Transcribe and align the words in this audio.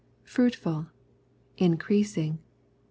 fruitful... 0.33 0.87
increasing 1.57 2.39